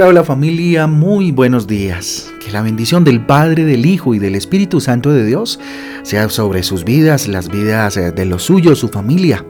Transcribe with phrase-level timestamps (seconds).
[0.00, 2.32] Hola, familia, muy buenos días.
[2.44, 5.58] Que la bendición del Padre, del Hijo y del Espíritu Santo de Dios
[6.02, 9.44] sea sobre sus vidas, las vidas eh, de los suyos, su familia.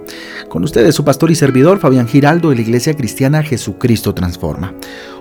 [0.48, 4.72] Con ustedes su pastor y servidor Fabián Giraldo de la Iglesia Cristiana Jesucristo Transforma.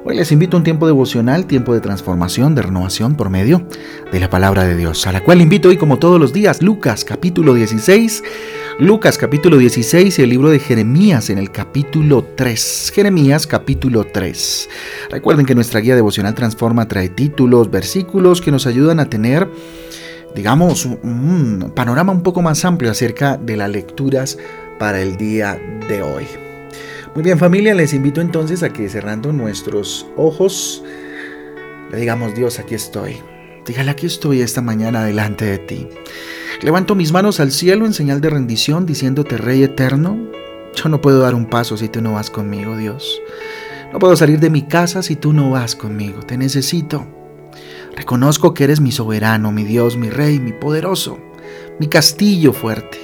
[0.05, 3.67] Hoy les invito a un tiempo devocional, tiempo de transformación, de renovación por medio
[4.09, 7.03] de la palabra de Dios, a la cual invito hoy como todos los días, Lucas
[7.03, 8.23] capítulo 16,
[8.79, 12.91] Lucas capítulo 16 y el libro de Jeremías en el capítulo 3.
[12.93, 14.69] Jeremías capítulo 3.
[15.09, 19.49] Recuerden que nuestra guía devocional Transforma trae títulos, versículos que nos ayudan a tener
[20.35, 24.37] digamos, un panorama un poco más amplio acerca de las lecturas
[24.77, 26.27] para el día de hoy.
[27.15, 30.83] Muy bien familia, les invito entonces a que cerrando nuestros ojos,
[31.91, 33.17] le digamos Dios, aquí estoy.
[33.65, 35.87] Dígale, aquí estoy esta mañana delante de ti.
[36.61, 40.17] Levanto mis manos al cielo en señal de rendición, diciéndote, Rey eterno,
[40.75, 43.21] yo no puedo dar un paso si tú no vas conmigo, Dios.
[43.93, 46.21] No puedo salir de mi casa si tú no vas conmigo.
[46.21, 47.05] Te necesito.
[47.95, 51.19] Reconozco que eres mi soberano, mi Dios, mi Rey, mi poderoso,
[51.79, 52.97] mi castillo fuerte.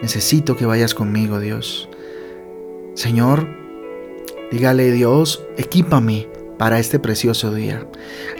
[0.00, 1.90] Necesito que vayas conmigo, Dios.
[2.94, 3.48] Señor,
[4.50, 7.86] dígale Dios, equípame para este precioso día.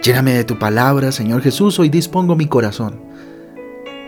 [0.03, 3.09] Lléname de tu palabra, Señor Jesús, hoy dispongo mi corazón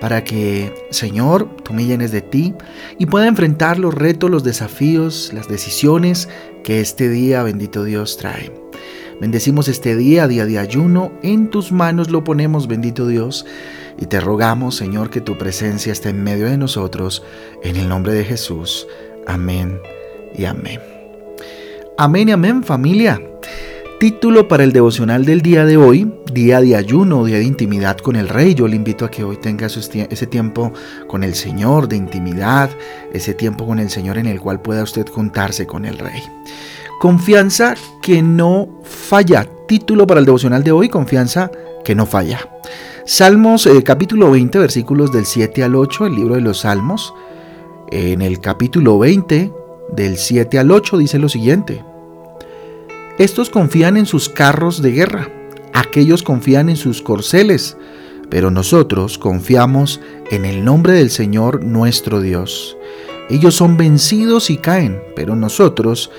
[0.00, 2.54] para que, Señor, tú me llenes de ti
[2.98, 6.28] y pueda enfrentar los retos, los desafíos, las decisiones
[6.64, 8.52] que este día, bendito Dios, trae.
[9.20, 13.44] Bendecimos este día, día de ayuno, en tus manos lo ponemos, bendito Dios,
[13.98, 17.22] y te rogamos, Señor, que tu presencia esté en medio de nosotros,
[17.62, 18.86] en el nombre de Jesús.
[19.26, 19.78] Amén
[20.34, 20.80] y amén.
[21.98, 23.29] Amén y amén familia.
[24.00, 28.16] Título para el devocional del día de hoy, día de ayuno, día de intimidad con
[28.16, 28.54] el Rey.
[28.54, 30.72] Yo le invito a que hoy tenga ese tiempo
[31.06, 32.70] con el Señor de intimidad,
[33.12, 36.22] ese tiempo con el Señor en el cual pueda usted juntarse con el Rey.
[36.98, 39.46] Confianza que no falla.
[39.68, 41.50] Título para el devocional de hoy, confianza
[41.84, 42.40] que no falla.
[43.04, 47.12] Salmos eh, capítulo 20, versículos del 7 al 8, el libro de los Salmos.
[47.90, 49.52] En el capítulo 20,
[49.92, 51.84] del 7 al 8 dice lo siguiente.
[53.20, 55.28] Estos confían en sus carros de guerra,
[55.74, 57.76] aquellos confían en sus corceles,
[58.30, 60.00] pero nosotros confiamos
[60.30, 62.78] en el nombre del Señor nuestro Dios.
[63.28, 66.10] Ellos son vencidos y caen, pero nosotros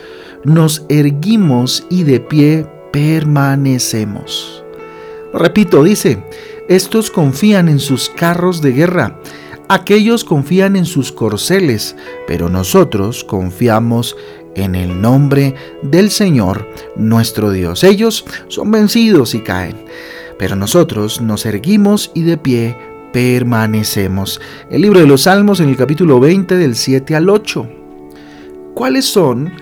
[0.44, 4.64] nos erguimos y de pie permanecemos.
[5.34, 6.24] Repito, dice,
[6.70, 9.18] estos confían en sus carros de guerra,
[9.74, 11.96] Aquellos confían en sus corceles,
[12.28, 14.18] pero nosotros confiamos
[14.56, 17.84] en el nombre del Señor nuestro Dios.
[17.84, 19.86] Ellos son vencidos y caen,
[20.38, 22.76] pero nosotros nos erguimos y de pie
[23.14, 24.40] permanecemos.
[24.70, 27.70] El libro de los Salmos en el capítulo 20 del 7 al 8.
[28.74, 29.54] ¿Cuáles son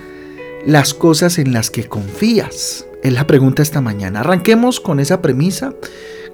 [0.66, 2.86] las cosas en las que confías?
[3.04, 4.20] Es la pregunta esta mañana.
[4.20, 5.74] Arranquemos con esa premisa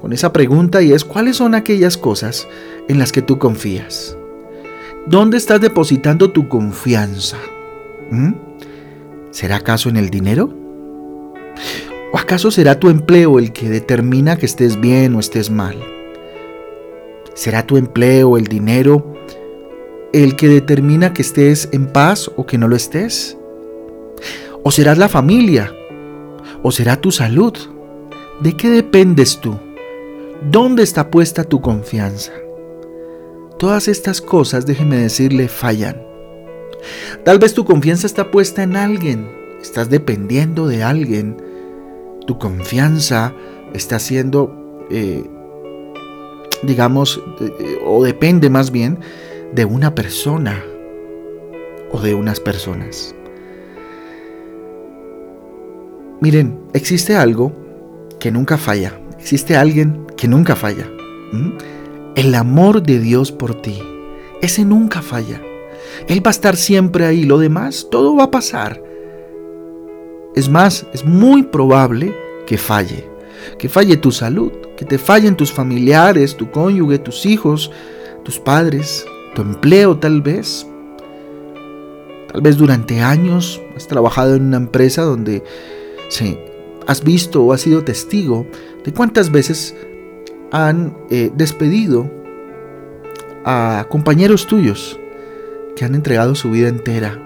[0.06, 2.48] con esa pregunta y es ¿cuáles son aquellas cosas
[2.88, 4.16] en las que tú confías?
[5.08, 7.38] ¿Dónde estás depositando tu confianza?
[8.12, 8.34] ¿Mm?
[9.36, 10.50] ¿Será acaso en el dinero?
[12.14, 15.76] ¿O acaso será tu empleo el que determina que estés bien o estés mal?
[17.34, 19.14] ¿Será tu empleo, el dinero,
[20.14, 23.38] el que determina que estés en paz o que no lo estés?
[24.64, 25.70] ¿O será la familia?
[26.64, 27.56] ¿O será tu salud?
[28.40, 29.60] ¿De qué dependes tú?
[30.50, 32.32] ¿Dónde está puesta tu confianza?
[33.60, 36.15] Todas estas cosas, déjeme decirle, fallan.
[37.24, 39.28] Tal vez tu confianza está puesta en alguien,
[39.62, 41.38] estás dependiendo de alguien.
[42.28, 43.34] Tu confianza
[43.74, 45.24] está siendo, eh,
[46.64, 47.22] digamos,
[47.86, 49.00] o depende más bien
[49.54, 50.64] de una persona
[51.92, 53.16] o de unas personas.
[56.22, 57.52] Miren, existe algo
[58.20, 59.00] que nunca falla.
[59.20, 60.90] Existe alguien que nunca falla.
[62.16, 63.82] El amor de Dios por ti.
[64.42, 65.42] Ese nunca falla.
[66.08, 67.24] Él va a estar siempre ahí.
[67.24, 68.82] Lo demás, todo va a pasar.
[70.36, 72.16] Es más, es muy probable
[72.46, 73.10] que falle.
[73.58, 77.72] Que falle tu salud, que te fallen tus familiares, tu cónyuge, tus hijos,
[78.24, 80.68] tus padres, tu empleo tal vez.
[82.32, 85.44] Tal vez durante años has trabajado en una empresa donde
[86.10, 86.38] sí,
[86.86, 88.46] has visto o has sido testigo
[88.84, 89.76] de cuántas veces
[90.52, 92.12] han eh, despedido
[93.46, 95.00] a compañeros tuyos
[95.76, 97.20] que han entregado su vida entera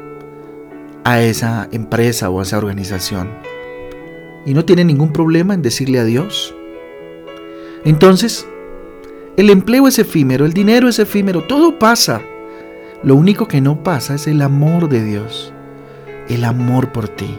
[1.03, 3.29] a esa empresa o a esa organización
[4.45, 6.55] y no tienen ningún problema en decirle adiós.
[7.85, 8.47] Entonces,
[9.37, 12.21] el empleo es efímero, el dinero es efímero, todo pasa.
[13.03, 15.53] Lo único que no pasa es el amor de Dios,
[16.27, 17.37] el amor por ti.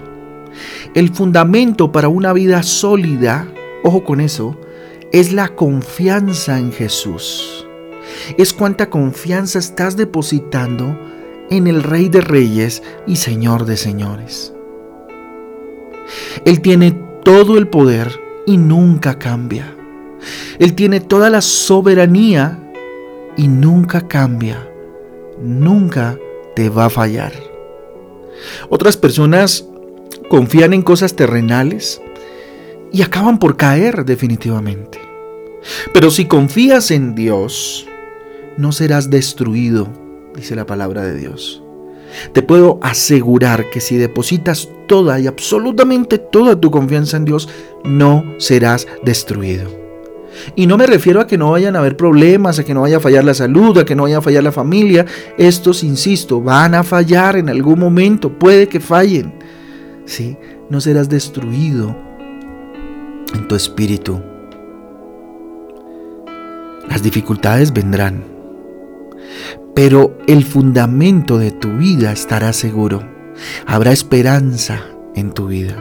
[0.95, 3.47] El fundamento para una vida sólida,
[3.83, 4.59] ojo con eso,
[5.13, 7.60] es la confianza en Jesús.
[8.37, 10.99] Es cuánta confianza estás depositando
[11.51, 14.53] en el Rey de Reyes y Señor de Señores.
[16.45, 16.93] Él tiene
[17.25, 19.75] todo el poder y nunca cambia.
[20.59, 22.59] Él tiene toda la soberanía
[23.37, 24.69] y nunca cambia.
[25.41, 26.19] Nunca
[26.55, 27.33] te va a fallar.
[28.69, 29.67] Otras personas
[30.29, 32.01] confían en cosas terrenales
[32.93, 34.99] y acaban por caer definitivamente.
[35.93, 37.87] Pero si confías en Dios,
[38.57, 39.89] no serás destruido,
[40.35, 41.63] dice la palabra de Dios.
[42.33, 47.49] Te puedo asegurar que si depositas toda y absolutamente toda tu confianza en Dios,
[47.85, 49.81] no serás destruido.
[50.55, 52.99] Y no me refiero a que no vayan a haber problemas, a que no vaya
[52.99, 55.05] a fallar la salud, a que no vaya a fallar la familia.
[55.37, 59.33] Estos, insisto, van a fallar en algún momento, puede que fallen.
[60.07, 60.37] ¿Sí?
[60.69, 61.97] No serás destruido
[63.35, 64.21] en tu espíritu.
[66.89, 68.25] Las dificultades vendrán,
[69.75, 73.03] pero el fundamento de tu vida estará seguro.
[73.67, 74.83] Habrá esperanza
[75.15, 75.77] en tu vida.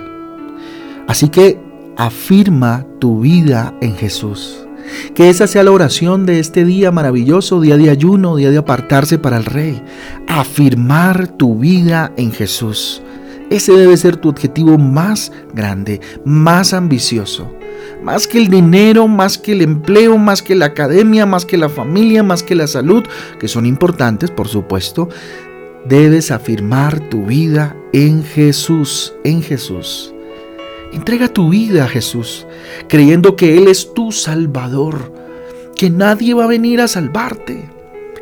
[1.07, 1.59] Así que
[1.97, 4.65] afirma tu vida en Jesús.
[5.13, 9.18] Que esa sea la oración de este día maravilloso, día de ayuno, día de apartarse
[9.18, 9.81] para el Rey.
[10.27, 13.01] Afirmar tu vida en Jesús.
[13.50, 17.51] Ese debe ser tu objetivo más grande, más ambicioso.
[18.04, 21.69] Más que el dinero, más que el empleo, más que la academia, más que la
[21.69, 23.04] familia, más que la salud,
[23.40, 25.10] que son importantes, por supuesto,
[25.86, 30.13] debes afirmar tu vida en Jesús, en Jesús.
[30.94, 32.48] Entrega tu vida a Jesús,
[32.88, 35.13] creyendo que Él es tu Salvador,
[35.75, 37.69] que nadie va a venir a salvarte,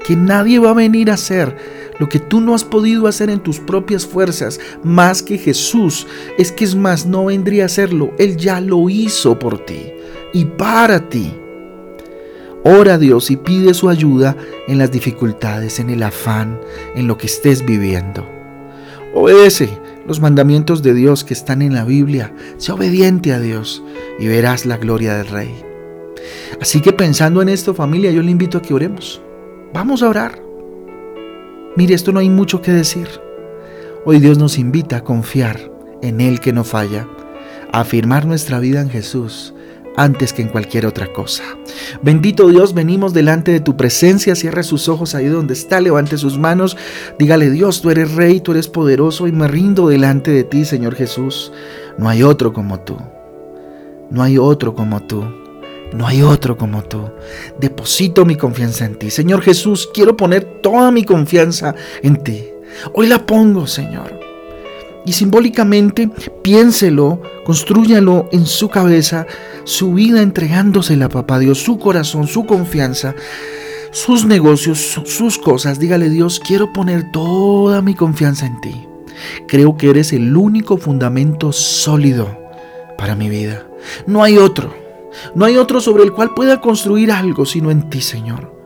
[0.08, 1.54] que nadie va a venir a hacer
[2.00, 6.08] lo que tú no has podido hacer en tus propias fuerzas, más que Jesús.
[6.38, 9.92] Es que es más, no vendría a hacerlo, Él ya lo hizo por ti
[10.34, 11.34] y para ti.
[12.64, 14.38] Ora a Dios y pide su ayuda
[14.70, 16.58] en las dificultades, en el afán,
[16.96, 18.26] en lo que estés viviendo.
[19.14, 19.70] Obedece
[20.08, 22.34] los mandamientos de Dios que están en la Biblia.
[22.58, 23.84] Sé obediente a Dios
[24.20, 25.54] y verás la gloria del Rey.
[26.62, 29.22] Así que pensando en esto familia, yo le invito a que oremos.
[29.74, 30.42] Vamos a orar.
[31.76, 33.08] Mire, esto no hay mucho que decir.
[34.06, 35.72] Hoy Dios nos invita a confiar
[36.02, 37.08] en Él que no falla,
[37.74, 39.54] a afirmar nuestra vida en Jesús
[39.98, 41.44] antes que en cualquier otra cosa.
[42.02, 46.38] Bendito Dios, venimos delante de tu presencia, cierre sus ojos ahí donde está, levante sus
[46.38, 46.78] manos,
[47.18, 50.96] dígale Dios, tú eres rey, tú eres poderoso y me rindo delante de ti, Señor
[50.96, 51.52] Jesús.
[51.98, 52.98] No hay otro como tú,
[54.12, 55.26] no hay otro como tú.
[55.94, 57.10] No hay otro como tú.
[57.60, 59.10] Deposito mi confianza en ti.
[59.10, 62.46] Señor Jesús, quiero poner toda mi confianza en ti.
[62.94, 64.28] Hoy la pongo, Señor
[65.08, 66.10] y simbólicamente
[66.44, 69.26] piénselo, construyalo en su cabeza,
[69.64, 73.16] su vida entregándosela a papá Dios, su corazón, su confianza,
[73.92, 75.80] sus negocios, sus cosas.
[75.80, 78.86] Dígale Dios, quiero poner toda mi confianza en ti.
[79.48, 82.38] Creo que eres el único fundamento sólido
[82.98, 83.66] para mi vida.
[84.08, 84.87] No hay otro.
[85.36, 88.58] No hay otro sobre el cual pueda construir algo sino en ti, Señor.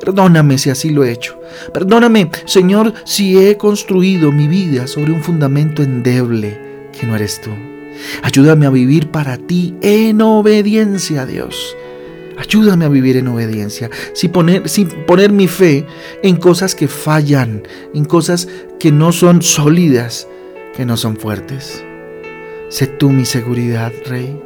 [0.00, 1.40] Perdóname si así lo he hecho.
[1.72, 6.58] Perdóname, Señor, si he construido mi vida sobre un fundamento endeble
[6.98, 7.50] que no eres tú.
[8.22, 11.76] Ayúdame a vivir para ti en obediencia a Dios.
[12.36, 15.86] Ayúdame a vivir en obediencia, sin poner, sin poner mi fe
[16.22, 17.62] en cosas que fallan,
[17.94, 18.46] en cosas
[18.78, 20.28] que no son sólidas,
[20.76, 21.82] que no son fuertes.
[22.68, 24.38] Sé tú mi seguridad, Rey.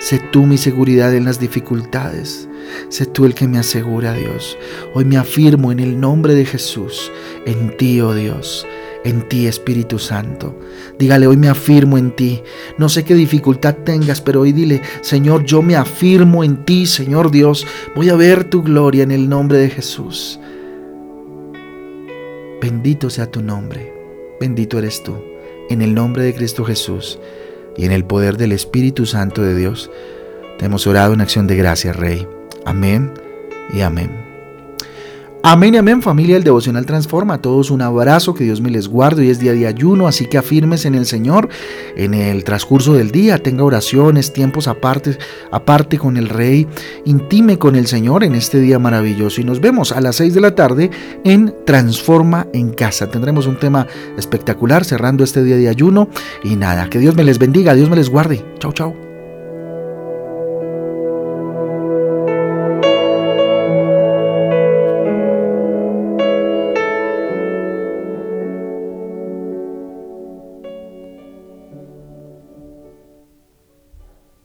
[0.00, 2.48] Sé tú mi seguridad en las dificultades.
[2.88, 4.56] Sé tú el que me asegura, Dios.
[4.94, 7.12] Hoy me afirmo en el nombre de Jesús,
[7.44, 8.66] en ti, oh Dios,
[9.04, 10.58] en ti, Espíritu Santo.
[10.98, 12.42] Dígale, hoy me afirmo en ti.
[12.78, 17.30] No sé qué dificultad tengas, pero hoy dile, Señor, yo me afirmo en ti, Señor
[17.30, 17.66] Dios.
[17.94, 20.40] Voy a ver tu gloria en el nombre de Jesús.
[22.62, 23.92] Bendito sea tu nombre.
[24.40, 25.14] Bendito eres tú.
[25.68, 27.18] En el nombre de Cristo Jesús
[27.76, 29.90] y en el poder del Espíritu Santo de Dios,
[30.58, 32.26] te hemos orado en acción de gracia, Rey.
[32.64, 33.12] Amén
[33.72, 34.29] y amén.
[35.42, 37.40] Amén y amén familia el devocional transforma.
[37.40, 39.22] Todos un abrazo, que Dios me les guarde.
[39.22, 41.48] Hoy es día de ayuno, así que afirmes en el Señor
[41.96, 43.38] en el transcurso del día.
[43.38, 45.16] Tenga oraciones, tiempos aparte,
[45.50, 46.66] aparte con el Rey.
[47.06, 49.40] Intime con el Señor en este día maravilloso.
[49.40, 50.90] Y nos vemos a las 6 de la tarde
[51.24, 53.10] en Transforma en Casa.
[53.10, 53.86] Tendremos un tema
[54.18, 56.10] espectacular cerrando este día de ayuno.
[56.44, 58.44] Y nada, que Dios me les bendiga, Dios me les guarde.
[58.58, 59.09] Chau, chau.